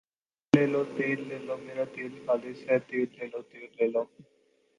تیل 0.53 0.59
لے 0.61 0.63
لو، 0.71 0.81
تیل 0.97 1.19
لے 1.29 1.37
لو 1.47 1.55
میرا 1.65 1.85
تیل 1.93 2.11
خالص 2.25 2.59
ھے 2.67 2.77
تیل 2.87 3.07
لے 3.17 3.25
لو 3.31 3.39
تیل 3.51 3.69
لے 3.77 3.85
لو 3.93 4.03